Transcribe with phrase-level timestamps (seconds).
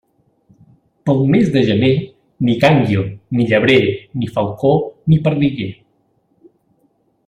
[1.09, 1.91] Pel mes de gener,
[2.47, 3.05] ni gànguil,
[3.37, 3.79] ni llebrer,
[4.21, 4.75] ni falcó,
[5.13, 5.73] ni perdiguer.